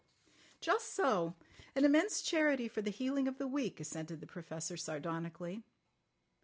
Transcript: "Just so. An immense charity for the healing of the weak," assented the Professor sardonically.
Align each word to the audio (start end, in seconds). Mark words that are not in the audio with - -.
"Just 0.61 0.95
so. 0.95 1.35
An 1.75 1.85
immense 1.85 2.23
charity 2.23 2.67
for 2.67 2.81
the 2.81 2.89
healing 2.89 3.27
of 3.27 3.37
the 3.37 3.45
weak," 3.45 3.79
assented 3.79 4.19
the 4.19 4.25
Professor 4.25 4.75
sardonically. 4.75 5.61